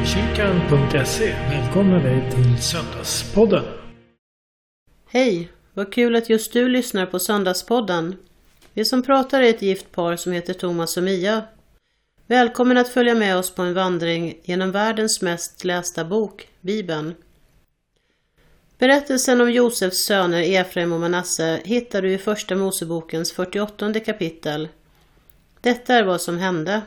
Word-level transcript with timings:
Pingstkyrkan.se 0.00 1.32
välkomnar 1.50 2.00
dig 2.02 2.30
till 2.30 2.62
Söndagspodden. 2.62 3.64
Hej! 5.06 5.48
Vad 5.74 5.92
kul 5.92 6.16
att 6.16 6.30
just 6.30 6.52
du 6.52 6.68
lyssnar 6.68 7.06
på 7.06 7.18
Söndagspodden. 7.18 8.16
Vi 8.74 8.84
som 8.84 9.02
pratar 9.02 9.42
är 9.42 9.50
ett 9.50 9.62
gift 9.62 9.92
par 9.92 10.16
som 10.16 10.32
heter 10.32 10.54
Thomas 10.54 10.96
och 10.96 11.02
Mia. 11.02 11.42
Välkommen 12.26 12.76
att 12.76 12.88
följa 12.88 13.14
med 13.14 13.36
oss 13.36 13.54
på 13.54 13.62
en 13.62 13.74
vandring 13.74 14.38
genom 14.42 14.70
världens 14.70 15.22
mest 15.22 15.64
lästa 15.64 16.04
bok, 16.04 16.48
Bibeln. 16.60 17.14
Berättelsen 18.78 19.40
om 19.40 19.52
Josefs 19.52 20.04
söner 20.04 20.42
Efraim 20.42 20.92
och 20.92 21.00
Manasse 21.00 21.60
hittar 21.64 22.02
du 22.02 22.12
i 22.12 22.18
Första 22.18 22.56
Mosebokens 22.56 23.32
48 23.32 24.00
kapitel. 24.00 24.68
Detta 25.60 25.94
är 25.94 26.04
vad 26.04 26.20
som 26.20 26.38
hände. 26.38 26.82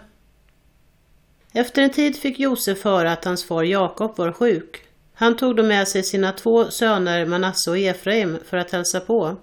Efter 1.56 1.82
en 1.82 1.90
tid 1.90 2.16
fick 2.16 2.40
Josef 2.40 2.84
höra 2.84 3.12
att 3.12 3.26
hans 3.26 3.44
far 3.44 3.64
Jakob 3.64 4.18
var 4.18 4.32
sjuk. 4.32 4.82
Han 5.14 5.38
tog 5.38 5.56
då 5.56 5.64
med 5.64 5.88
sig 5.88 6.04
sina 6.04 6.32
två 6.32 6.72
söner 6.72 7.26
Manasse 7.26 7.70
och 7.70 7.78
Efraim 7.78 8.38
för 8.46 8.58
att 8.58 8.72
hälsa 8.72 9.00
på. 9.00 9.38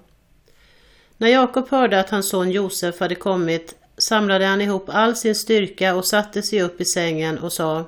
När 1.16 1.28
Jakob 1.28 1.70
hörde 1.70 2.00
att 2.00 2.10
hans 2.10 2.28
son 2.28 2.50
Josef 2.50 3.00
hade 3.00 3.14
kommit 3.14 3.74
samlade 3.98 4.44
han 4.44 4.60
ihop 4.60 4.84
all 4.88 5.16
sin 5.16 5.34
styrka 5.34 5.94
och 5.94 6.06
satte 6.06 6.42
sig 6.42 6.62
upp 6.62 6.80
i 6.80 6.84
sängen 6.84 7.38
och 7.38 7.52
sa 7.52 7.84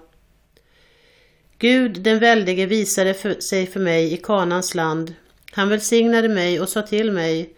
Gud 1.59 2.01
den 2.01 2.19
väldige 2.19 2.67
visade 2.67 3.15
för 3.15 3.41
sig 3.41 3.67
för 3.67 3.81
mig 3.81 4.13
i 4.13 4.17
Kanans 4.17 4.75
land. 4.75 5.15
Han 5.53 5.69
välsignade 5.69 6.29
mig 6.29 6.61
och 6.61 6.69
sa 6.69 6.83
till 6.83 7.13
mig 7.13 7.55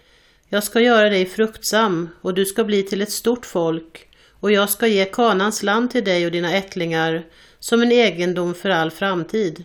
Jag 0.48 0.64
ska 0.64 0.80
göra 0.80 1.10
dig 1.10 1.26
fruktsam 1.26 2.08
och 2.20 2.34
du 2.34 2.46
ska 2.46 2.64
bli 2.64 2.82
till 2.82 3.02
ett 3.02 3.12
stort 3.12 3.46
folk 3.46 4.08
och 4.44 4.52
jag 4.52 4.70
ska 4.70 4.86
ge 4.86 5.04
Kanans 5.04 5.62
land 5.62 5.90
till 5.90 6.04
dig 6.04 6.26
och 6.26 6.32
dina 6.32 6.56
ättlingar 6.56 7.24
som 7.58 7.82
en 7.82 7.92
egendom 7.92 8.54
för 8.54 8.70
all 8.70 8.90
framtid. 8.90 9.64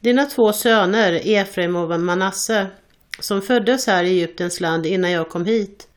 Dina 0.00 0.24
två 0.24 0.52
söner, 0.52 1.20
Efraim 1.24 1.76
och 1.76 2.00
Manasse, 2.00 2.66
som 3.20 3.42
föddes 3.42 3.86
här 3.86 4.04
i 4.04 4.08
Egyptens 4.08 4.60
land 4.60 4.86
innan 4.86 5.10
jag 5.10 5.28
kom 5.28 5.44
hit, 5.44 5.88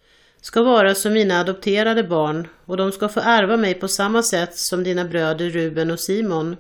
ska 0.42 0.64
vara 0.64 0.96
som 0.96 1.14
mina 1.14 1.40
adopterade 1.40 2.04
barn 2.04 2.48
och 2.66 2.78
de 2.78 2.92
ska 2.92 3.10
få 3.10 3.20
ärva 3.20 3.58
mig 3.58 3.74
på 3.74 3.88
samma 3.88 4.24
sätt 4.24 4.58
som 4.58 4.84
dina 4.84 5.06
bröder 5.06 5.50
Ruben 5.50 5.92
och 5.92 6.00
Simon. 6.00 6.58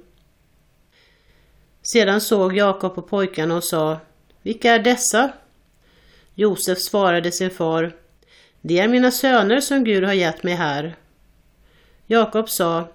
Sedan 1.81 2.21
såg 2.21 2.57
Jakob 2.57 2.95
på 2.95 3.01
pojkarna 3.01 3.55
och 3.55 3.63
sa, 3.63 3.99
vilka 4.41 4.71
är 4.71 4.79
dessa? 4.79 5.31
Josef 6.35 6.79
svarade 6.79 7.31
sin 7.31 7.49
far, 7.49 7.93
det 8.61 8.79
är 8.79 8.87
mina 8.87 9.11
söner 9.11 9.59
som 9.59 9.83
Gud 9.83 10.03
har 10.03 10.13
gett 10.13 10.43
mig 10.43 10.53
här. 10.53 10.95
Jakob 12.07 12.49
sa, 12.49 12.87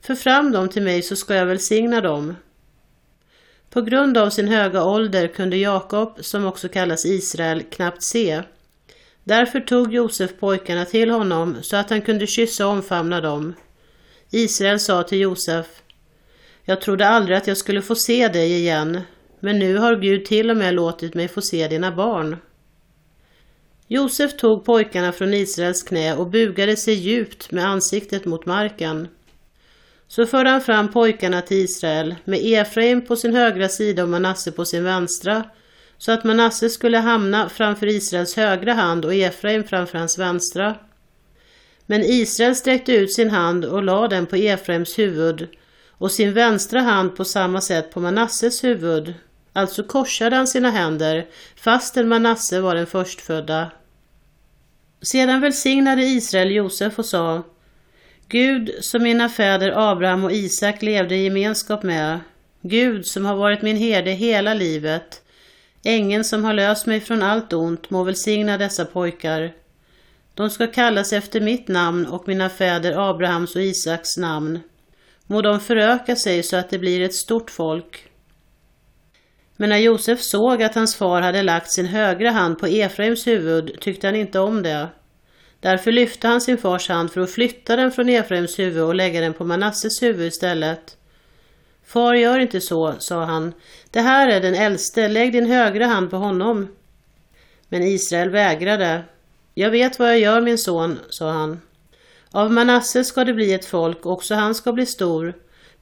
för 0.00 0.14
fram 0.14 0.52
dem 0.52 0.68
till 0.68 0.82
mig 0.82 1.02
så 1.02 1.16
ska 1.16 1.34
jag 1.34 1.46
välsigna 1.46 2.00
dem. 2.00 2.36
På 3.70 3.80
grund 3.80 4.18
av 4.18 4.30
sin 4.30 4.48
höga 4.48 4.84
ålder 4.84 5.28
kunde 5.28 5.56
Jakob, 5.56 6.18
som 6.20 6.44
också 6.44 6.68
kallas 6.68 7.06
Israel, 7.06 7.62
knappt 7.62 8.02
se. 8.02 8.42
Därför 9.24 9.60
tog 9.60 9.94
Josef 9.94 10.30
pojkarna 10.40 10.84
till 10.84 11.10
honom 11.10 11.56
så 11.62 11.76
att 11.76 11.90
han 11.90 12.02
kunde 12.02 12.26
kyssa 12.26 12.66
och 12.66 12.72
omfamna 12.72 13.20
dem. 13.20 13.54
Israel 14.30 14.80
sa 14.80 15.02
till 15.02 15.20
Josef, 15.20 15.66
jag 16.64 16.80
trodde 16.80 17.08
aldrig 17.08 17.36
att 17.36 17.46
jag 17.46 17.56
skulle 17.56 17.82
få 17.82 17.94
se 17.94 18.28
dig 18.28 18.52
igen, 18.52 19.00
men 19.40 19.58
nu 19.58 19.76
har 19.76 19.96
Gud 19.96 20.24
till 20.24 20.50
och 20.50 20.56
med 20.56 20.74
låtit 20.74 21.14
mig 21.14 21.28
få 21.28 21.42
se 21.42 21.68
dina 21.68 21.92
barn. 21.92 22.36
Josef 23.88 24.36
tog 24.36 24.64
pojkarna 24.64 25.12
från 25.12 25.34
Israels 25.34 25.82
knä 25.82 26.16
och 26.16 26.30
bugade 26.30 26.76
sig 26.76 26.94
djupt 26.94 27.50
med 27.50 27.66
ansiktet 27.66 28.24
mot 28.24 28.46
marken. 28.46 29.08
Så 30.08 30.26
förde 30.26 30.50
han 30.50 30.60
fram 30.60 30.92
pojkarna 30.92 31.42
till 31.42 31.56
Israel 31.56 32.14
med 32.24 32.40
Efraim 32.42 33.06
på 33.06 33.16
sin 33.16 33.34
högra 33.34 33.68
sida 33.68 34.02
och 34.02 34.08
Manasse 34.08 34.52
på 34.52 34.64
sin 34.64 34.84
vänstra, 34.84 35.44
så 35.98 36.12
att 36.12 36.24
Manasse 36.24 36.70
skulle 36.70 36.98
hamna 36.98 37.48
framför 37.48 37.86
Israels 37.86 38.36
högra 38.36 38.72
hand 38.72 39.04
och 39.04 39.14
Efraim 39.14 39.64
framför 39.64 39.98
hans 39.98 40.18
vänstra. 40.18 40.74
Men 41.86 42.02
Israel 42.02 42.56
sträckte 42.56 42.92
ut 42.92 43.12
sin 43.12 43.30
hand 43.30 43.64
och 43.64 43.82
lade 43.82 44.16
den 44.16 44.26
på 44.26 44.36
Efraims 44.36 44.98
huvud 44.98 45.48
och 45.90 46.12
sin 46.12 46.32
vänstra 46.32 46.80
hand 46.80 47.16
på 47.16 47.24
samma 47.24 47.60
sätt 47.60 47.90
på 47.90 48.00
Manasses 48.00 48.64
huvud. 48.64 49.14
Alltså 49.56 49.82
korsade 49.82 50.36
han 50.36 50.46
sina 50.46 50.70
händer 50.70 51.26
fastän 51.56 52.08
Manasse 52.08 52.60
var 52.60 52.74
den 52.74 52.86
förstfödda. 52.86 53.70
Sedan 55.02 55.40
välsignade 55.40 56.02
Israel 56.02 56.50
Josef 56.50 56.98
och 56.98 57.06
sa 57.06 57.42
Gud 58.28 58.74
som 58.80 59.02
mina 59.02 59.28
fäder 59.28 59.90
Abraham 59.90 60.24
och 60.24 60.32
Isak 60.32 60.82
levde 60.82 61.16
i 61.16 61.24
gemenskap 61.24 61.82
med, 61.82 62.20
Gud 62.62 63.06
som 63.06 63.24
har 63.24 63.36
varit 63.36 63.62
min 63.62 63.76
herde 63.76 64.10
hela 64.10 64.54
livet, 64.54 65.22
ängeln 65.84 66.24
som 66.24 66.44
har 66.44 66.54
löst 66.54 66.86
mig 66.86 67.00
från 67.00 67.22
allt 67.22 67.52
ont 67.52 67.90
må 67.90 68.02
välsigna 68.02 68.58
dessa 68.58 68.84
pojkar. 68.84 69.52
De 70.34 70.50
ska 70.50 70.66
kallas 70.66 71.12
efter 71.12 71.40
mitt 71.40 71.68
namn 71.68 72.06
och 72.06 72.28
mina 72.28 72.48
fäder 72.48 73.10
Abrahams 73.10 73.56
och 73.56 73.62
Isaks 73.62 74.16
namn. 74.16 74.60
Må 75.26 75.42
de 75.42 75.60
föröka 75.60 76.16
sig 76.16 76.42
så 76.42 76.56
att 76.56 76.70
det 76.70 76.78
blir 76.78 77.00
ett 77.00 77.14
stort 77.14 77.50
folk. 77.50 78.10
Men 79.56 79.68
när 79.68 79.78
Josef 79.78 80.20
såg 80.20 80.62
att 80.62 80.74
hans 80.74 80.96
far 80.96 81.22
hade 81.22 81.42
lagt 81.42 81.70
sin 81.70 81.86
högra 81.86 82.30
hand 82.30 82.58
på 82.58 82.66
Efraims 82.66 83.26
huvud 83.26 83.80
tyckte 83.80 84.06
han 84.06 84.16
inte 84.16 84.38
om 84.38 84.62
det. 84.62 84.88
Därför 85.60 85.92
lyfte 85.92 86.28
han 86.28 86.40
sin 86.40 86.58
fars 86.58 86.88
hand 86.88 87.12
för 87.12 87.20
att 87.20 87.30
flytta 87.30 87.76
den 87.76 87.92
från 87.92 88.08
Efraims 88.08 88.58
huvud 88.58 88.82
och 88.82 88.94
lägga 88.94 89.20
den 89.20 89.32
på 89.32 89.44
Manasses 89.44 90.02
huvud 90.02 90.26
istället. 90.26 90.96
Far, 91.86 92.14
gör 92.14 92.38
inte 92.38 92.60
så, 92.60 92.94
sa 92.98 93.24
han. 93.24 93.52
Det 93.90 94.00
här 94.00 94.28
är 94.28 94.40
den 94.40 94.54
äldste, 94.54 95.08
lägg 95.08 95.32
din 95.32 95.46
högra 95.46 95.86
hand 95.86 96.10
på 96.10 96.16
honom. 96.16 96.68
Men 97.68 97.82
Israel 97.82 98.30
vägrade. 98.30 99.02
Jag 99.54 99.70
vet 99.70 99.98
vad 99.98 100.08
jag 100.08 100.18
gör, 100.18 100.40
min 100.40 100.58
son, 100.58 100.98
sa 101.10 101.30
han. 101.30 101.60
Av 102.30 102.52
Manasse 102.52 103.04
ska 103.04 103.24
det 103.24 103.34
bli 103.34 103.52
ett 103.52 103.64
folk, 103.64 104.06
också 104.06 104.34
han 104.34 104.54
ska 104.54 104.72
bli 104.72 104.86
stor, 104.86 105.34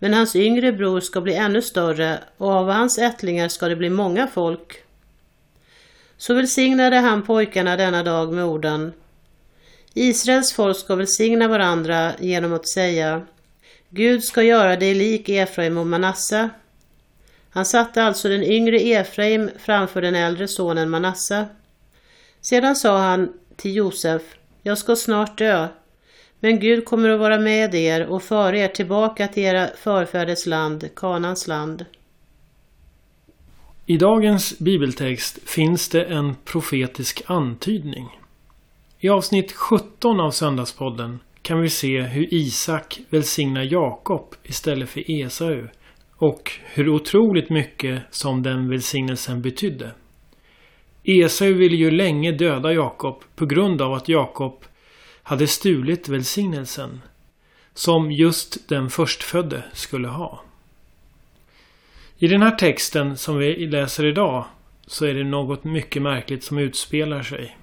men 0.02 0.14
hans 0.14 0.36
yngre 0.36 0.72
bror 0.72 1.00
ska 1.00 1.20
bli 1.20 1.34
ännu 1.34 1.62
större 1.62 2.18
och 2.36 2.50
av 2.50 2.70
hans 2.70 2.98
ättlingar 2.98 3.48
ska 3.48 3.68
det 3.68 3.76
bli 3.76 3.90
många 3.90 4.26
folk. 4.26 4.76
Så 6.16 6.34
välsignade 6.34 6.96
han 6.96 7.22
pojkarna 7.22 7.76
denna 7.76 8.02
dag 8.02 8.32
med 8.32 8.44
orden 8.44 8.92
Israels 9.94 10.52
folk 10.52 10.76
ska 10.76 10.94
välsigna 10.94 11.48
varandra 11.48 12.12
genom 12.18 12.52
att 12.52 12.68
säga 12.68 13.22
Gud 13.88 14.24
ska 14.24 14.42
göra 14.42 14.76
dig 14.76 14.94
lik 14.94 15.28
Efraim 15.28 15.78
och 15.78 15.86
Manasse. 15.86 16.48
Han 17.50 17.64
satte 17.64 18.02
alltså 18.02 18.28
den 18.28 18.42
yngre 18.42 18.80
Efraim 18.80 19.50
framför 19.58 20.02
den 20.02 20.14
äldre 20.14 20.48
sonen 20.48 20.90
Manasse. 20.90 21.46
Sedan 22.40 22.76
sa 22.76 22.98
han 22.98 23.32
till 23.56 23.76
Josef 23.76 24.22
Jag 24.62 24.78
ska 24.78 24.96
snart 24.96 25.38
dö 25.38 25.68
men 26.42 26.60
Gud 26.60 26.84
kommer 26.84 27.08
att 27.08 27.20
vara 27.20 27.38
med 27.38 27.74
er 27.74 28.06
och 28.06 28.22
föra 28.22 28.58
er 28.58 28.68
tillbaka 28.68 29.28
till 29.28 29.42
era 29.42 29.66
förfäders 29.76 30.46
land, 30.46 30.88
Kanans 30.96 31.48
land. 31.48 31.84
I 33.86 33.96
dagens 33.96 34.58
bibeltext 34.58 35.48
finns 35.48 35.88
det 35.88 36.04
en 36.04 36.34
profetisk 36.44 37.22
antydning. 37.26 38.08
I 39.00 39.08
avsnitt 39.08 39.52
17 39.52 40.20
av 40.20 40.30
Söndagspodden 40.30 41.20
kan 41.42 41.60
vi 41.60 41.68
se 41.68 42.00
hur 42.00 42.34
Isak 42.34 43.00
välsignar 43.10 43.62
Jakob 43.62 44.34
istället 44.42 44.88
för 44.88 45.10
Esau 45.10 45.66
och 46.16 46.52
hur 46.74 46.88
otroligt 46.88 47.50
mycket 47.50 48.02
som 48.10 48.42
den 48.42 48.68
välsignelsen 48.68 49.42
betydde. 49.42 49.90
Esau 51.04 51.52
ville 51.52 51.76
ju 51.76 51.90
länge 51.90 52.32
döda 52.32 52.72
Jakob 52.72 53.22
på 53.36 53.46
grund 53.46 53.82
av 53.82 53.92
att 53.92 54.08
Jakob 54.08 54.64
hade 55.22 55.46
stulit 55.46 56.08
välsignelsen 56.08 57.00
som 57.74 58.12
just 58.12 58.68
den 58.68 58.90
förstfödde 58.90 59.64
skulle 59.72 60.08
ha. 60.08 60.42
I 62.18 62.26
den 62.26 62.42
här 62.42 62.56
texten 62.56 63.16
som 63.16 63.38
vi 63.38 63.66
läser 63.66 64.06
idag 64.06 64.44
så 64.86 65.06
är 65.06 65.14
det 65.14 65.24
något 65.24 65.64
mycket 65.64 66.02
märkligt 66.02 66.44
som 66.44 66.58
utspelar 66.58 67.22
sig. 67.22 67.56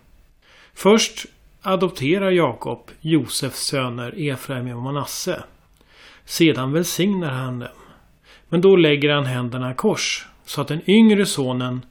Först 0.73 1.25
adopterar 1.61 2.31
Jakob 2.31 2.91
Josefs 3.01 3.59
söner 3.59 4.29
Efraim 4.29 4.75
och 4.77 4.83
Manasse. 4.83 5.44
Sedan 6.25 6.71
välsignar 6.71 7.31
han 7.31 7.59
dem. 7.59 7.69
Men 8.50 8.61
då 8.61 8.75
lägger 8.75 9.09
han 9.09 9.25
händerna 9.25 9.73
kors 9.73 10.27
så 10.45 10.61
att 10.61 10.67
den 10.67 10.89
yngre 10.89 11.25
sonen 11.25 11.85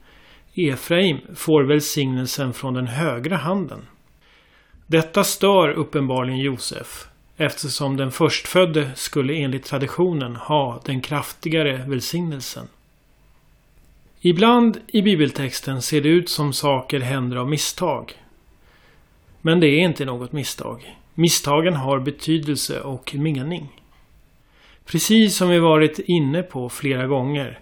Efraim 0.53 1.17
får 1.35 1.63
välsignelsen 1.63 2.53
från 2.53 2.73
den 2.73 2.87
högra 2.87 3.37
handen. 3.37 3.85
Detta 4.91 5.23
stör 5.23 5.69
uppenbarligen 5.69 6.39
Josef 6.39 7.07
eftersom 7.37 7.97
den 7.97 8.11
förstfödde 8.11 8.91
skulle 8.95 9.33
enligt 9.33 9.65
traditionen 9.65 10.35
ha 10.35 10.81
den 10.85 11.01
kraftigare 11.01 11.85
välsignelsen. 11.87 12.67
Ibland 14.21 14.79
i 14.87 15.01
bibeltexten 15.01 15.81
ser 15.81 16.01
det 16.01 16.09
ut 16.09 16.29
som 16.29 16.53
saker 16.53 16.99
händer 16.99 17.37
av 17.37 17.49
misstag. 17.49 18.13
Men 19.41 19.59
det 19.59 19.67
är 19.67 19.79
inte 19.79 20.05
något 20.05 20.31
misstag. 20.31 20.95
Misstagen 21.13 21.75
har 21.75 21.99
betydelse 21.99 22.81
och 22.81 23.15
mening. 23.15 23.81
Precis 24.85 25.37
som 25.37 25.49
vi 25.49 25.59
varit 25.59 25.99
inne 25.99 26.43
på 26.43 26.69
flera 26.69 27.07
gånger 27.07 27.59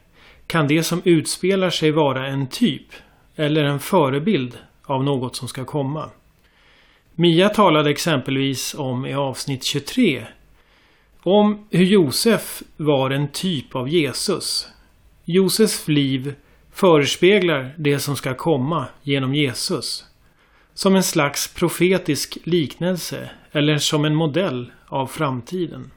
kan 0.47 0.67
det 0.67 0.83
som 0.83 1.01
utspelar 1.05 1.69
sig 1.69 1.91
vara 1.91 2.27
en 2.27 2.47
typ 2.47 2.87
eller 3.35 3.63
en 3.63 3.79
förebild 3.79 4.57
av 4.83 5.03
något 5.03 5.35
som 5.35 5.47
ska 5.47 5.65
komma. 5.65 6.09
Mia 7.19 7.49
talade 7.49 7.89
exempelvis 7.89 8.75
om 8.77 9.05
i 9.05 9.13
avsnitt 9.13 9.63
23 9.63 10.25
om 11.23 11.67
hur 11.69 11.85
Josef 11.85 12.63
var 12.77 13.09
en 13.09 13.31
typ 13.31 13.75
av 13.75 13.89
Jesus. 13.89 14.67
Josefs 15.25 15.87
liv 15.87 16.35
förespeglar 16.71 17.75
det 17.77 17.99
som 17.99 18.15
ska 18.15 18.33
komma 18.33 18.85
genom 19.03 19.35
Jesus. 19.35 20.05
Som 20.73 20.95
en 20.95 21.03
slags 21.03 21.53
profetisk 21.53 22.37
liknelse 22.43 23.29
eller 23.51 23.77
som 23.77 24.05
en 24.05 24.15
modell 24.15 24.71
av 24.87 25.07
framtiden. 25.07 25.91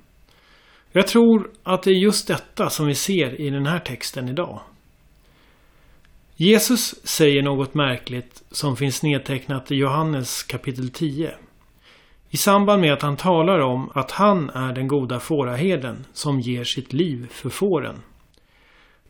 Jag 0.92 1.06
tror 1.06 1.50
att 1.62 1.82
det 1.82 1.90
är 1.90 2.04
just 2.04 2.28
detta 2.28 2.70
som 2.70 2.86
vi 2.86 2.94
ser 2.94 3.40
i 3.40 3.50
den 3.50 3.66
här 3.66 3.78
texten 3.78 4.28
idag. 4.28 4.60
Jesus 6.42 7.06
säger 7.06 7.42
något 7.42 7.74
märkligt 7.74 8.42
som 8.50 8.76
finns 8.76 9.02
nedtecknat 9.02 9.70
i 9.70 9.74
Johannes 9.74 10.42
kapitel 10.42 10.90
10. 10.90 11.34
I 12.30 12.36
samband 12.36 12.80
med 12.80 12.92
att 12.92 13.02
han 13.02 13.16
talar 13.16 13.58
om 13.58 13.90
att 13.94 14.10
han 14.10 14.50
är 14.50 14.72
den 14.72 14.88
goda 14.88 15.20
fåraherden 15.20 16.06
som 16.12 16.40
ger 16.40 16.64
sitt 16.64 16.92
liv 16.92 17.26
för 17.30 17.50
fåren. 17.50 17.96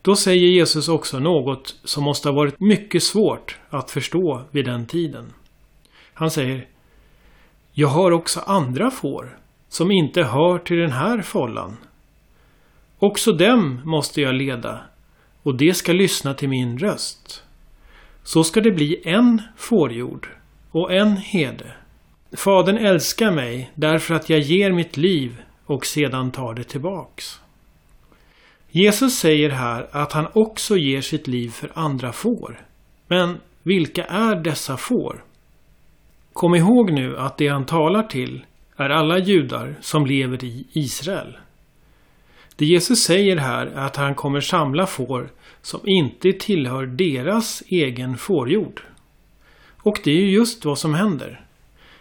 Då 0.02 0.16
säger 0.16 0.46
Jesus 0.46 0.88
också 0.88 1.18
något 1.18 1.76
som 1.84 2.04
måste 2.04 2.28
ha 2.28 2.34
varit 2.34 2.60
mycket 2.60 3.02
svårt 3.02 3.58
att 3.68 3.90
förstå 3.90 4.42
vid 4.50 4.64
den 4.64 4.86
tiden. 4.86 5.32
Han 6.14 6.30
säger 6.30 6.66
Jag 7.72 7.88
har 7.88 8.10
också 8.10 8.40
andra 8.40 8.90
får 8.90 9.38
som 9.68 9.90
inte 9.90 10.22
hör 10.22 10.58
till 10.58 10.76
den 10.76 10.92
här 10.92 11.22
follan. 11.22 11.76
Också 12.98 13.32
dem 13.32 13.80
måste 13.84 14.20
jag 14.20 14.34
leda 14.34 14.89
och 15.42 15.56
det 15.56 15.74
ska 15.74 15.92
lyssna 15.92 16.34
till 16.34 16.48
min 16.48 16.78
röst. 16.78 17.44
Så 18.22 18.44
ska 18.44 18.60
det 18.60 18.72
bli 18.72 19.02
en 19.04 19.42
fårjord 19.56 20.28
och 20.70 20.92
en 20.92 21.16
herde. 21.16 21.72
Fadern 22.36 22.78
älskar 22.78 23.32
mig 23.32 23.70
därför 23.74 24.14
att 24.14 24.30
jag 24.30 24.40
ger 24.40 24.72
mitt 24.72 24.96
liv 24.96 25.42
och 25.66 25.86
sedan 25.86 26.30
tar 26.30 26.54
det 26.54 26.64
tillbaks. 26.64 27.40
Jesus 28.70 29.18
säger 29.18 29.50
här 29.50 29.88
att 29.92 30.12
han 30.12 30.26
också 30.34 30.76
ger 30.76 31.00
sitt 31.00 31.28
liv 31.28 31.48
för 31.48 31.72
andra 31.74 32.12
får. 32.12 32.60
Men 33.06 33.40
vilka 33.62 34.04
är 34.04 34.42
dessa 34.42 34.76
får? 34.76 35.24
Kom 36.32 36.54
ihåg 36.54 36.92
nu 36.92 37.16
att 37.18 37.38
det 37.38 37.48
han 37.48 37.66
talar 37.66 38.02
till 38.02 38.44
är 38.76 38.90
alla 38.90 39.18
judar 39.18 39.76
som 39.80 40.06
lever 40.06 40.44
i 40.44 40.66
Israel. 40.72 41.36
Det 42.60 42.66
Jesus 42.66 43.02
säger 43.02 43.36
här 43.36 43.66
är 43.66 43.86
att 43.86 43.96
han 43.96 44.14
kommer 44.14 44.40
samla 44.40 44.86
får 44.86 45.30
som 45.62 45.80
inte 45.84 46.32
tillhör 46.32 46.86
deras 46.86 47.62
egen 47.66 48.18
fårjord. 48.18 48.82
Och 49.82 50.00
det 50.04 50.10
är 50.10 50.16
ju 50.16 50.30
just 50.30 50.64
vad 50.64 50.78
som 50.78 50.94
händer. 50.94 51.44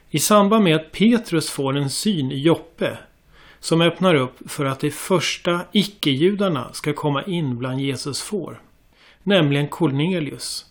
I 0.10 0.20
samband 0.20 0.64
med 0.64 0.76
att 0.76 0.92
Petrus 0.92 1.50
får 1.50 1.78
en 1.78 1.90
syn 1.90 2.32
i 2.32 2.40
Joppe 2.40 2.98
som 3.60 3.82
öppnar 3.82 4.16
upp 4.16 4.52
för 4.52 4.66
att 4.66 4.80
de 4.80 4.92
första 4.92 5.62
icke-judarna 5.72 6.74
ska 6.74 6.94
komma 6.94 7.24
in 7.24 7.58
bland 7.58 7.82
Jesus 7.82 8.22
får. 8.22 8.62
Nämligen 9.24 9.68
Cornelius 9.68 10.66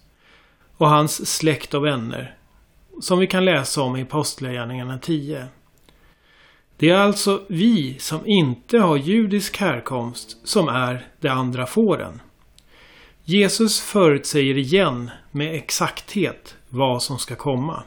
och 0.76 0.88
hans 0.88 1.36
släkt 1.36 1.74
och 1.74 1.84
vänner 1.84 2.36
som 3.00 3.18
vi 3.18 3.26
kan 3.26 3.44
läsa 3.44 3.82
om 3.82 3.96
i 3.96 4.02
Apostlagärningarna 4.02 4.98
10. 4.98 5.48
Det 6.80 6.90
är 6.90 6.98
alltså 6.98 7.42
vi 7.48 7.98
som 7.98 8.26
inte 8.26 8.78
har 8.78 8.96
judisk 8.96 9.56
härkomst 9.56 10.36
som 10.44 10.68
är 10.68 11.06
de 11.20 11.28
andra 11.28 11.66
fåren. 11.66 12.20
Jesus 13.24 13.80
förutsäger 13.80 14.58
igen 14.58 15.10
med 15.30 15.54
exakthet 15.54 16.56
vad 16.68 17.02
som 17.02 17.18
ska 17.18 17.34
komma. 17.34 17.82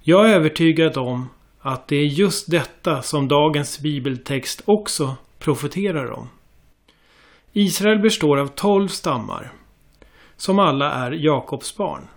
Jag 0.00 0.30
är 0.30 0.34
övertygad 0.34 0.96
om 0.96 1.28
att 1.60 1.88
det 1.88 1.96
är 1.96 2.04
just 2.04 2.50
detta 2.50 3.02
som 3.02 3.28
dagens 3.28 3.80
bibeltext 3.80 4.62
också 4.64 5.16
profeterar 5.38 6.10
om. 6.10 6.28
Israel 7.52 7.98
består 7.98 8.36
av 8.38 8.46
tolv 8.46 8.88
stammar, 8.88 9.52
som 10.36 10.58
alla 10.58 10.92
är 10.92 11.10
Jakobs 11.10 11.76
barn. 11.76 12.08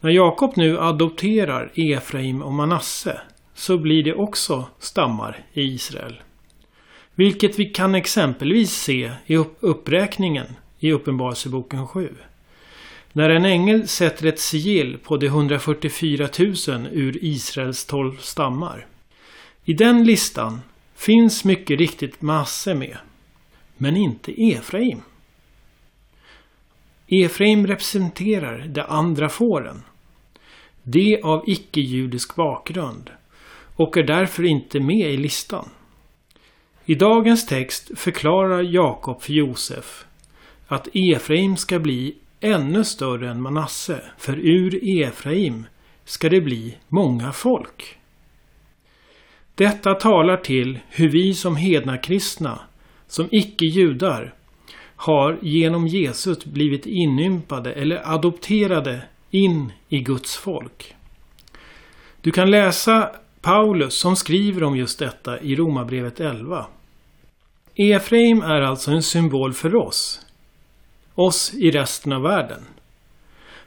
När 0.00 0.10
Jakob 0.10 0.52
nu 0.56 0.78
adopterar 0.78 1.72
Efraim 1.74 2.42
och 2.42 2.52
Manasse 2.52 3.20
så 3.58 3.78
blir 3.78 4.02
det 4.02 4.14
också 4.14 4.66
stammar 4.78 5.44
i 5.52 5.62
Israel. 5.62 6.22
Vilket 7.14 7.58
vi 7.58 7.64
kan 7.64 7.94
exempelvis 7.94 8.72
se 8.72 9.12
i 9.26 9.36
uppräkningen 9.60 10.46
i 10.78 10.92
Uppenbarelseboken 10.92 11.86
7. 11.86 12.14
När 13.12 13.30
en 13.30 13.44
ängel 13.44 13.88
sätter 13.88 14.26
ett 14.26 14.40
sigill 14.40 14.98
på 14.98 15.16
de 15.16 15.26
144 15.26 16.28
000 16.38 16.54
ur 16.92 17.24
Israels 17.24 17.84
tolv 17.84 18.16
stammar. 18.16 18.86
I 19.64 19.72
den 19.72 20.04
listan 20.04 20.60
finns 20.94 21.44
mycket 21.44 21.78
riktigt 21.78 22.22
Masse 22.22 22.74
med. 22.74 22.96
Men 23.76 23.96
inte 23.96 24.42
Efraim. 24.42 25.02
Efraim 27.08 27.66
representerar 27.66 28.66
de 28.68 28.80
andra 28.80 29.28
fåren. 29.28 29.82
De 30.82 31.22
av 31.22 31.44
icke-judisk 31.46 32.36
bakgrund 32.36 33.10
och 33.78 33.96
är 33.96 34.02
därför 34.02 34.44
inte 34.44 34.80
med 34.80 35.10
i 35.10 35.16
listan. 35.16 35.68
I 36.84 36.94
dagens 36.94 37.46
text 37.46 37.90
förklarar 37.96 38.62
Jakob 38.62 39.22
för 39.22 39.32
Josef 39.32 40.04
att 40.66 40.88
Efraim 40.92 41.56
ska 41.56 41.78
bli 41.78 42.14
ännu 42.40 42.84
större 42.84 43.30
än 43.30 43.42
Manasse, 43.42 44.00
för 44.18 44.38
ur 44.38 45.00
Efraim 45.02 45.66
ska 46.04 46.28
det 46.28 46.40
bli 46.40 46.76
många 46.88 47.32
folk. 47.32 47.96
Detta 49.54 49.94
talar 49.94 50.36
till 50.36 50.78
hur 50.88 51.08
vi 51.08 51.34
som 51.34 51.56
hedna 51.56 51.98
kristna, 51.98 52.58
som 53.06 53.28
icke-judar, 53.30 54.34
har 54.96 55.38
genom 55.42 55.86
Jesus 55.86 56.44
blivit 56.44 56.86
inympade 56.86 57.72
eller 57.72 58.14
adopterade 58.14 59.02
in 59.30 59.72
i 59.88 60.00
Guds 60.00 60.36
folk. 60.36 60.94
Du 62.20 62.30
kan 62.30 62.50
läsa 62.50 63.10
Paulus 63.40 63.98
som 63.98 64.16
skriver 64.16 64.64
om 64.64 64.76
just 64.76 64.98
detta 64.98 65.40
i 65.40 65.56
Romarbrevet 65.56 66.20
11. 66.20 66.66
Efraim 67.74 68.42
är 68.42 68.60
alltså 68.60 68.90
en 68.90 69.02
symbol 69.02 69.52
för 69.52 69.76
oss, 69.76 70.20
oss 71.14 71.54
i 71.54 71.70
resten 71.70 72.12
av 72.12 72.22
världen. 72.22 72.64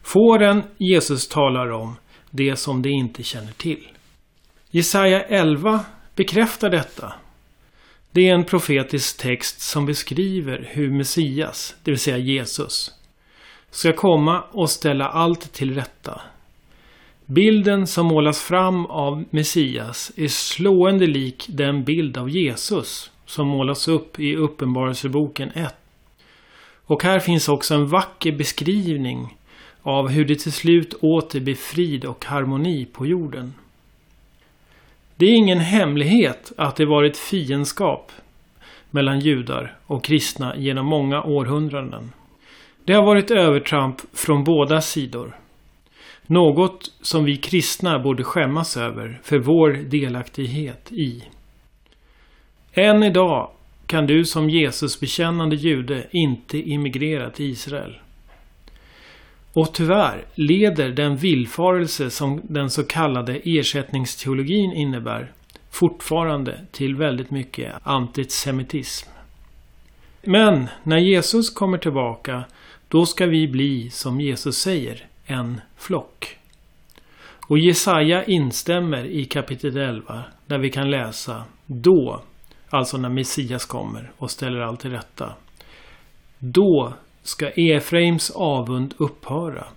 Fåren 0.01 0.63
Jesus 0.78 1.28
talar 1.28 1.72
om 1.72 1.96
det 2.30 2.56
som 2.56 2.82
de 2.82 2.90
inte 2.90 3.24
känner 3.24 3.51
till. 3.51 3.88
Jesaja 4.70 5.22
11 5.22 5.86
bekräftar 6.16 6.70
detta. 6.70 7.13
Det 8.12 8.30
är 8.30 8.34
en 8.34 8.46
profetisk 8.46 9.18
text 9.18 9.62
som 9.62 9.86
beskriver 9.86 10.70
hur 10.72 10.92
Messias, 10.92 11.75
det 11.84 11.92
vill 11.92 12.00
säga 12.00 12.18
Jesus, 12.18 12.92
ska 13.70 13.94
komma 13.94 14.42
och 14.51 14.70
ställa 14.70 15.08
allt 15.08 15.54
till 15.54 15.75
rätta. 15.75 16.22
Bilden 17.34 17.88
som 17.88 18.06
målas 18.06 18.42
fram 18.42 18.86
av 18.86 19.24
Messias 19.30 20.12
är 20.16 20.28
slående 20.28 21.08
lik 21.08 21.46
den 21.50 21.84
bild 21.84 22.18
av 22.18 22.30
Jesus 22.30 23.12
som 23.26 23.48
målas 23.48 23.88
upp 23.88 24.20
i 24.20 24.36
Uppenbarelseboken 24.36 25.52
1. 25.56 25.76
Och 26.86 27.04
här 27.04 27.20
finns 27.20 27.50
också 27.50 27.74
en 27.74 27.88
vacker 27.88 28.32
beskrivning 28.32 29.38
av 29.82 30.10
hur 30.10 30.26
det 30.26 30.36
till 30.36 30.52
slut 30.52 30.94
åter 30.94 31.40
blir 31.40 31.56
frid 31.56 32.06
och 32.06 32.26
harmoni 32.26 32.86
på 32.86 33.06
jorden. 33.06 33.54
Det 35.16 35.26
är 35.26 35.36
ingen 35.36 35.60
hemlighet 35.60 36.52
att 36.58 36.76
det 36.76 36.86
varit 36.86 37.18
fiendskap 37.18 38.12
mellan 38.90 39.20
judar 39.20 39.78
och 39.86 40.04
kristna 40.04 40.58
genom 40.58 40.86
många 40.86 41.24
århundraden. 41.24 42.12
Det 42.86 42.94
har 42.94 43.04
varit 43.04 43.32
övertramp 43.32 44.02
från 44.14 44.44
båda 44.44 44.82
sidor. 44.82 45.38
Något 46.32 46.92
som 47.02 47.26
vi 47.26 47.38
kristna 47.38 48.00
borde 48.00 48.24
skämmas 48.24 48.78
över 48.78 49.20
för 49.24 49.40
vår 49.40 49.70
delaktighet 49.70 50.92
i. 50.92 51.24
Än 52.74 53.04
idag 53.04 53.52
kan 53.86 54.08
du 54.08 54.26
som 54.26 54.50
Jesus 54.50 55.00
bekännande 55.00 55.56
jude 55.56 56.08
inte 56.12 56.58
immigrera 56.58 57.30
till 57.30 57.46
Israel. 57.46 58.00
Och 59.54 59.74
tyvärr 59.74 60.26
leder 60.36 60.90
den 60.90 61.18
villfarelse 61.18 62.10
som 62.10 62.42
den 62.44 62.70
så 62.70 62.84
kallade 62.84 63.42
ersättningsteologin 63.44 64.74
innebär 64.74 65.32
fortfarande 65.72 66.60
till 66.72 66.96
väldigt 66.96 67.32
mycket 67.32 67.74
antisemitism. 67.84 69.10
Men 70.22 70.68
när 70.84 70.98
Jesus 70.98 71.50
kommer 71.50 71.78
tillbaka 71.78 72.44
då 72.88 73.06
ska 73.06 73.26
vi 73.26 73.48
bli, 73.48 73.90
som 73.90 74.22
Jesus 74.22 74.58
säger, 74.58 75.11
en 75.32 75.62
flock. 75.78 76.38
Och 77.48 77.60
Jesaja 77.60 78.24
instämmer 78.24 79.06
i 79.06 79.26
kapitel 79.26 79.78
11 79.78 80.24
där 80.46 80.60
vi 80.60 80.70
kan 80.70 80.92
läsa 80.92 81.44
Då 81.66 82.22
alltså 82.70 82.98
när 82.98 83.10
Messias 83.10 83.66
kommer 83.66 84.12
och 84.18 84.32
ställer 84.32 84.60
allt 84.60 84.80
till 84.80 84.92
rätta. 84.92 85.34
Då 86.40 86.94
ska 87.24 87.50
Efraims 87.50 88.32
avund 88.32 88.94
upphöra 88.98 89.68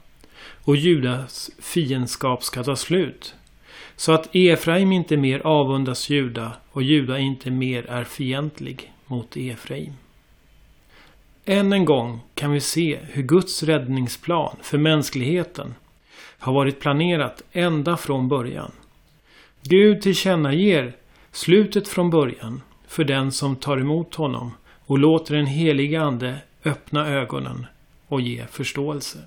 och 0.65 0.77
Judas 0.77 1.51
fiendskap 1.63 2.43
ska 2.43 2.63
ta 2.63 2.77
slut. 2.77 3.35
Så 3.97 4.13
att 4.13 4.37
Efraim 4.37 4.93
inte 4.93 5.17
mer 5.17 5.41
avundas 5.47 6.11
Juda 6.11 6.53
och 6.71 6.83
Juda 6.83 7.19
inte 7.19 7.51
mer 7.51 7.87
är 7.91 8.05
fientlig 8.05 8.93
mot 9.07 9.37
Efraim. 9.37 9.93
Än 11.47 11.73
en 11.73 11.85
gång 11.85 12.21
kan 12.35 12.53
vi 12.53 12.61
se 12.61 12.99
hur 13.03 13.23
Guds 13.23 13.63
räddningsplan 13.63 14.57
för 14.63 14.79
mänskligheten 14.79 15.75
har 16.39 16.53
varit 16.53 16.81
planerat 16.81 17.43
ända 17.53 17.97
från 17.97 18.29
början. 18.29 18.73
Gud 19.63 20.03
tillkännager 20.03 20.97
slutet 21.33 21.89
från 21.89 22.11
början 22.11 22.63
för 22.89 23.05
den 23.05 23.33
som 23.33 23.57
tar 23.57 23.79
emot 23.79 24.15
honom 24.15 24.53
och 24.87 24.99
låter 24.99 25.35
den 25.35 25.47
helige 25.47 26.01
Ande 26.01 26.37
öppna 26.65 27.09
ögonen 27.09 27.67
och 28.09 28.21
ge 28.21 28.47
förståelse. 28.47 29.19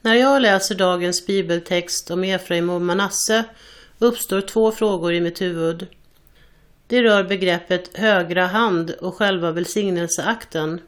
När 0.00 0.14
jag 0.14 0.42
läser 0.42 0.74
dagens 0.74 1.26
bibeltext 1.26 2.10
om 2.10 2.24
Efraim 2.24 2.70
och 2.70 2.82
Manasse 2.82 3.44
uppstår 3.98 4.40
två 4.40 4.72
frågor 4.72 5.12
i 5.12 5.20
mitt 5.20 5.40
huvud. 5.40 5.86
Det 6.90 7.02
rör 7.02 7.24
begreppet 7.24 7.96
högra 7.98 8.46
hand 8.46 8.90
och 8.90 9.14
själva 9.14 9.52
välsignelseakten. 9.52 10.80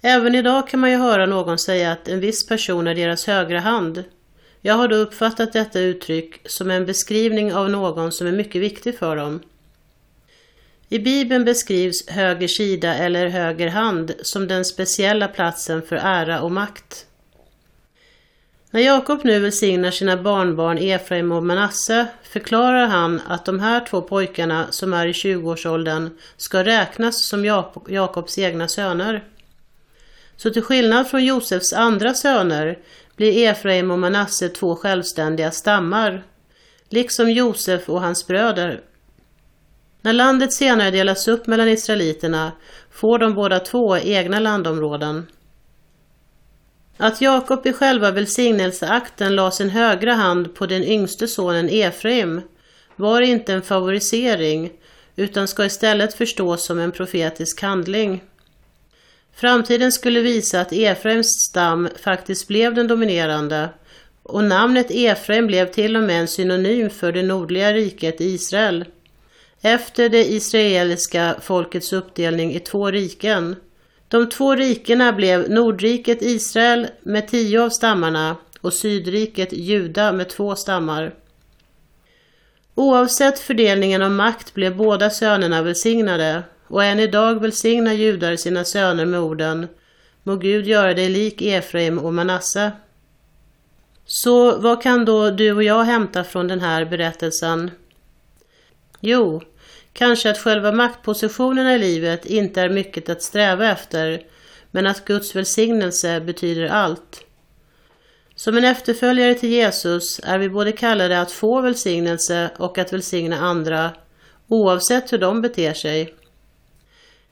Även 0.00 0.34
idag 0.34 0.68
kan 0.68 0.80
man 0.80 0.90
ju 0.90 0.96
höra 0.96 1.26
någon 1.26 1.58
säga 1.58 1.92
att 1.92 2.08
en 2.08 2.20
viss 2.20 2.46
person 2.46 2.86
är 2.86 2.94
deras 2.94 3.26
högra 3.26 3.60
hand. 3.60 4.04
Jag 4.60 4.74
har 4.74 4.88
då 4.88 4.96
uppfattat 4.96 5.52
detta 5.52 5.80
uttryck 5.80 6.40
som 6.44 6.70
en 6.70 6.86
beskrivning 6.86 7.54
av 7.54 7.70
någon 7.70 8.12
som 8.12 8.26
är 8.26 8.32
mycket 8.32 8.62
viktig 8.62 8.98
för 8.98 9.16
dem. 9.16 9.40
I 10.88 10.98
Bibeln 10.98 11.44
beskrivs 11.44 12.08
höger 12.08 12.48
sida 12.48 12.94
eller 12.94 13.28
höger 13.28 13.68
hand 13.68 14.14
som 14.22 14.48
den 14.48 14.64
speciella 14.64 15.28
platsen 15.28 15.82
för 15.82 15.96
ära 15.96 16.40
och 16.40 16.52
makt. 16.52 17.07
När 18.70 18.80
Jakob 18.80 19.20
nu 19.24 19.40
välsignar 19.40 19.90
sina 19.90 20.16
barnbarn 20.16 20.78
Efraim 20.78 21.32
och 21.32 21.42
Manasse 21.42 22.06
förklarar 22.22 22.86
han 22.86 23.20
att 23.26 23.44
de 23.44 23.60
här 23.60 23.86
två 23.86 24.02
pojkarna 24.02 24.66
som 24.70 24.92
är 24.92 25.06
i 25.06 25.12
20-årsåldern 25.12 26.10
ska 26.36 26.64
räknas 26.64 27.28
som 27.28 27.44
Jakobs 27.88 28.38
egna 28.38 28.68
söner. 28.68 29.24
Så 30.36 30.50
till 30.50 30.62
skillnad 30.62 31.08
från 31.08 31.24
Josefs 31.24 31.72
andra 31.72 32.14
söner 32.14 32.78
blir 33.16 33.48
Efraim 33.48 33.90
och 33.90 33.98
Manasse 33.98 34.48
två 34.48 34.76
självständiga 34.76 35.50
stammar, 35.50 36.24
liksom 36.88 37.30
Josef 37.30 37.88
och 37.88 38.00
hans 38.00 38.26
bröder. 38.26 38.80
När 40.02 40.12
landet 40.12 40.52
senare 40.52 40.90
delas 40.90 41.28
upp 41.28 41.46
mellan 41.46 41.68
israeliterna 41.68 42.52
får 42.90 43.18
de 43.18 43.34
båda 43.34 43.60
två 43.60 43.98
egna 43.98 44.40
landområden. 44.40 45.26
Att 47.00 47.20
Jakob 47.20 47.66
i 47.66 47.72
själva 47.72 48.10
välsignelseakten 48.10 49.36
la 49.36 49.50
sin 49.50 49.70
högra 49.70 50.14
hand 50.14 50.54
på 50.54 50.66
den 50.66 50.84
yngste 50.84 51.28
sonen 51.28 51.68
Efraim 51.68 52.40
var 52.96 53.20
inte 53.20 53.52
en 53.52 53.62
favorisering 53.62 54.72
utan 55.16 55.48
ska 55.48 55.64
istället 55.64 56.14
förstås 56.14 56.64
som 56.64 56.78
en 56.78 56.92
profetisk 56.92 57.62
handling. 57.62 58.22
Framtiden 59.34 59.92
skulle 59.92 60.20
visa 60.20 60.60
att 60.60 60.72
Efraims 60.72 61.26
stam 61.26 61.88
faktiskt 62.02 62.48
blev 62.48 62.74
den 62.74 62.88
dominerande 62.88 63.68
och 64.22 64.44
namnet 64.44 64.86
Efraim 64.90 65.46
blev 65.46 65.66
till 65.72 65.96
och 65.96 66.02
med 66.02 66.20
en 66.20 66.28
synonym 66.28 66.90
för 66.90 67.12
det 67.12 67.22
nordliga 67.22 67.72
riket 67.72 68.20
Israel. 68.20 68.84
Efter 69.62 70.08
det 70.08 70.24
israeliska 70.24 71.36
folkets 71.40 71.92
uppdelning 71.92 72.54
i 72.54 72.60
två 72.60 72.90
riken 72.90 73.56
de 74.08 74.28
två 74.28 74.54
rikena 74.54 75.12
blev 75.12 75.50
Nordriket 75.50 76.22
Israel 76.22 76.86
med 77.02 77.28
tio 77.28 77.62
av 77.62 77.70
stammarna 77.70 78.36
och 78.60 78.72
Sydriket 78.72 79.52
Juda 79.52 80.12
med 80.12 80.28
två 80.28 80.56
stammar. 80.56 81.14
Oavsett 82.74 83.38
fördelningen 83.38 84.02
av 84.02 84.10
makt 84.10 84.54
blev 84.54 84.76
båda 84.76 85.10
sönerna 85.10 85.62
välsignade 85.62 86.42
och 86.66 86.84
än 86.84 87.00
idag 87.00 87.40
välsignar 87.42 87.92
judar 87.92 88.36
sina 88.36 88.64
söner 88.64 89.06
med 89.06 89.20
orden 89.20 89.68
Må 90.22 90.36
Gud 90.36 90.66
göra 90.66 90.94
dig 90.94 91.08
lik 91.08 91.42
Efraim 91.42 91.98
och 91.98 92.14
Manasse. 92.14 92.72
Så 94.04 94.58
vad 94.58 94.82
kan 94.82 95.04
då 95.04 95.30
du 95.30 95.52
och 95.52 95.62
jag 95.62 95.84
hämta 95.84 96.24
från 96.24 96.48
den 96.48 96.60
här 96.60 96.84
berättelsen? 96.84 97.70
Jo, 99.00 99.42
Kanske 99.98 100.30
att 100.30 100.38
själva 100.38 100.72
maktpositionerna 100.72 101.74
i 101.74 101.78
livet 101.78 102.26
inte 102.26 102.60
är 102.60 102.68
mycket 102.68 103.08
att 103.08 103.22
sträva 103.22 103.70
efter, 103.70 104.22
men 104.70 104.86
att 104.86 105.04
Guds 105.04 105.36
välsignelse 105.36 106.20
betyder 106.20 106.68
allt. 106.68 107.24
Som 108.34 108.56
en 108.56 108.64
efterföljare 108.64 109.34
till 109.34 109.48
Jesus 109.48 110.20
är 110.24 110.38
vi 110.38 110.48
både 110.48 110.72
kallade 110.72 111.20
att 111.20 111.32
få 111.32 111.60
välsignelse 111.60 112.50
och 112.56 112.78
att 112.78 112.92
välsigna 112.92 113.38
andra, 113.38 113.90
oavsett 114.48 115.12
hur 115.12 115.18
de 115.18 115.42
beter 115.42 115.74
sig. 115.74 116.14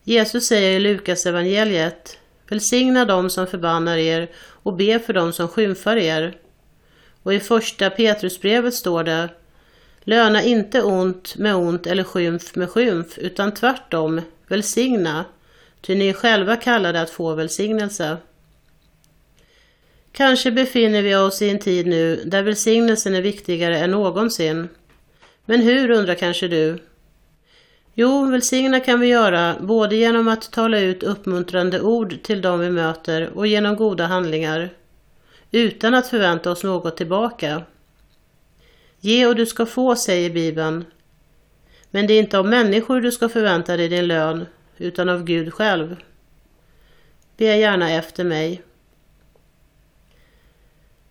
Jesus 0.05 0.47
säger 0.47 0.71
i 0.71 0.81
Lukas 0.81 1.27
evangeliet 1.27 2.19
Välsigna 2.49 3.05
dem 3.05 3.31
som 3.31 3.47
förbannar 3.47 3.97
er 3.97 4.31
och 4.37 4.77
be 4.77 4.99
för 4.99 5.13
dem 5.13 5.33
som 5.33 5.49
skymfar 5.49 5.97
er. 5.97 6.39
Och 7.23 7.35
i 7.35 7.41
första 7.41 7.91
Petrusbrevet 7.91 8.75
står 8.75 9.05
det 9.05 9.29
Löna 10.09 10.43
inte 10.43 10.83
ont 10.83 11.37
med 11.37 11.55
ont 11.55 11.87
eller 11.87 12.05
skymf 12.05 12.57
med 12.57 12.71
skymf, 12.71 13.19
utan 13.19 13.55
tvärtom 13.55 14.21
välsigna, 14.49 15.25
ty 15.81 15.95
ni 15.95 16.09
är 16.09 16.13
själva 16.13 16.57
kallade 16.57 17.01
att 17.01 17.11
få 17.11 17.35
välsignelse. 17.35 18.17
Kanske 20.13 20.51
befinner 20.51 21.03
vi 21.03 21.17
oss 21.17 21.43
i 21.43 21.51
en 21.51 21.59
tid 21.59 21.87
nu 21.87 22.23
där 22.25 22.43
välsignelsen 22.43 23.15
är 23.15 23.23
viktigare 23.23 23.79
än 23.79 23.91
någonsin. 23.91 24.69
Men 25.45 25.61
hur, 25.61 25.91
undrar 25.91 26.15
kanske 26.15 26.49
du? 26.49 26.79
Jo, 27.95 28.31
välsigna 28.31 28.81
kan 28.81 29.01
vi 29.01 29.07
göra 29.07 29.57
både 29.61 29.97
genom 29.97 30.29
att 30.29 30.53
tala 30.53 30.81
ut 30.81 31.03
uppmuntrande 31.03 31.81
ord 31.81 32.23
till 32.23 32.43
dem 32.43 32.61
vi 32.61 32.71
möter 32.71 33.31
och 33.35 33.47
genom 33.47 33.77
goda 33.77 34.07
handlingar, 34.07 34.71
utan 35.51 35.95
att 35.95 36.07
förvänta 36.07 36.51
oss 36.51 36.65
något 36.65 36.97
tillbaka. 36.97 37.63
Ge 39.07 39.27
och 39.27 39.37
du 39.37 39.47
ska 39.47 39.67
få, 39.67 39.97
säger 39.97 40.31
Bibeln. 40.31 40.85
Men 41.91 42.07
det 42.07 42.15
är 42.15 42.19
inte 42.19 42.39
av 42.39 42.47
människor 42.47 43.01
du 43.01 43.13
ska 43.13 43.29
förvänta 43.29 43.77
dig 43.77 43.89
din 43.89 44.07
lön, 44.07 44.47
utan 44.77 45.09
av 45.09 45.25
Gud 45.25 45.55
själv. 45.55 45.97
Be 47.37 47.45
gärna 47.45 47.91
efter 47.91 48.25
mig. 48.25 48.63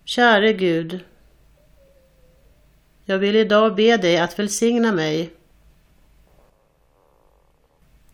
Käre 0.04 0.54
Gud, 0.54 1.00
jag 3.06 3.18
vill 3.18 3.36
idag 3.36 3.76
be 3.76 3.98
dig 3.98 4.18
att 4.18 4.40
välsigna 4.40 4.92
mig. 4.92 5.34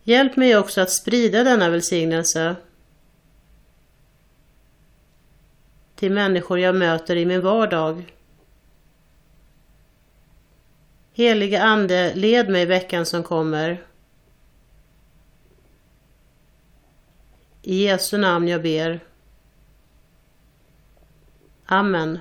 Hjälp 0.02 0.36
mig 0.36 0.56
också 0.56 0.80
att 0.80 0.90
sprida 0.90 1.44
denna 1.44 1.70
välsignelse 1.70 2.56
till 5.94 6.12
människor 6.12 6.58
jag 6.58 6.74
möter 6.74 7.16
i 7.16 7.26
min 7.26 7.40
vardag. 7.40 8.12
Helige 11.14 11.62
Ande, 11.62 12.14
led 12.14 12.48
mig 12.50 12.66
veckan 12.66 13.06
som 13.06 13.22
kommer. 13.22 13.86
I 17.62 17.84
Jesu 17.84 18.18
namn 18.18 18.48
jag 18.48 18.62
ber. 18.62 19.00
Amen. 21.66 22.18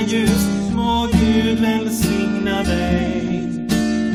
ljus. 0.00 0.48
Må 0.74 1.08
Gud 1.12 1.60
välsigna 1.60 2.62
dig, 2.62 3.50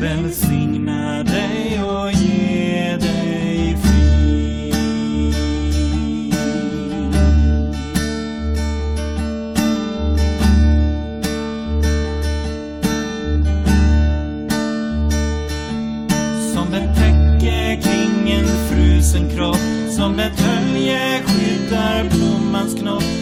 välsigna 0.00 1.22
dig 1.22 1.82
och 1.82 2.12
ge 2.12 2.96
dig 2.96 3.76
frid. 3.82 5.34
Som 16.54 16.74
ett 16.74 16.96
täcke 16.96 17.80
kring 17.82 18.30
en 18.30 18.46
frusen 18.68 19.30
kropp, 19.36 19.90
som 19.96 20.18
ett 20.18 20.40
hölje 20.40 21.22
skyddar 21.26 22.04
blommans 22.10 22.74
knopp 22.74 23.19